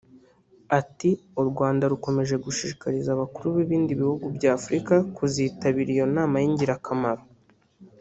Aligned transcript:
Ati 0.79 1.09
“U 1.41 1.43
Rwanda 1.49 1.83
rukomeje 1.91 2.35
gushishikariza 2.45 3.09
abakuru 3.13 3.47
b’ibindi 3.55 3.91
bihugu 4.01 4.25
by’Afurika 4.35 4.93
kuzitabira 5.15 5.89
iyo 5.95 6.05
nama 6.15 6.35
y’ingirakamaro 6.43 7.23